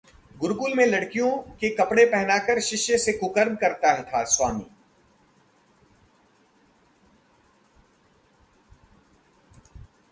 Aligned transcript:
गुरुकुल 0.39 0.73
में 0.75 0.85
लड़कियों 0.85 1.31
के 1.59 1.69
कपड़े 1.75 2.05
पहनाकर 2.05 2.59
शिष्य 2.59 2.97
से 2.97 3.13
कुकर्म 3.13 3.55
करता 3.55 3.95
था 4.03 4.23
स्वामी 4.23 4.65